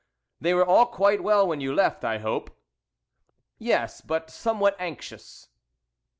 [0.39, 2.59] "They were all quite well when you left, I hope?"
[3.59, 5.49] "Yes, but somewhat anxious."